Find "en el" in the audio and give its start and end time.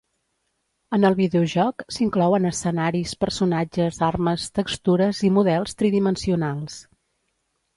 0.95-1.17